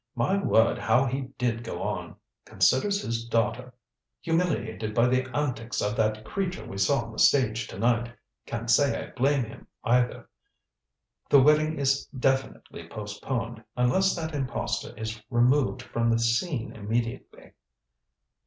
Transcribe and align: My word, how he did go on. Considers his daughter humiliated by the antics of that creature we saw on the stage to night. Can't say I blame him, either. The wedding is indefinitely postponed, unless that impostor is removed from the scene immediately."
My 0.15 0.41
word, 0.43 0.79
how 0.79 1.05
he 1.05 1.29
did 1.37 1.63
go 1.63 1.83
on. 1.83 2.15
Considers 2.43 3.03
his 3.03 3.25
daughter 3.27 3.71
humiliated 4.19 4.95
by 4.95 5.07
the 5.07 5.25
antics 5.37 5.79
of 5.79 5.95
that 5.95 6.25
creature 6.25 6.65
we 6.65 6.79
saw 6.79 7.01
on 7.01 7.11
the 7.11 7.19
stage 7.19 7.67
to 7.67 7.77
night. 7.77 8.11
Can't 8.47 8.71
say 8.71 8.99
I 8.99 9.11
blame 9.11 9.43
him, 9.43 9.67
either. 9.83 10.27
The 11.29 11.39
wedding 11.43 11.77
is 11.77 12.09
indefinitely 12.11 12.87
postponed, 12.89 13.63
unless 13.77 14.15
that 14.15 14.33
impostor 14.33 14.97
is 14.97 15.21
removed 15.29 15.83
from 15.83 16.09
the 16.09 16.17
scene 16.17 16.71
immediately." 16.71 17.53